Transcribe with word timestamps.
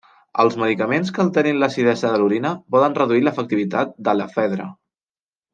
Els 0.43 0.55
medicaments 0.61 1.11
que 1.17 1.21
alterin 1.23 1.59
l'acidesa 1.63 2.11
de 2.15 2.21
l'orina 2.23 2.53
poden 2.77 2.97
reduir 3.01 3.23
l'efectivitat 3.27 3.97
de 4.09 4.19
l'efedra. 4.21 4.71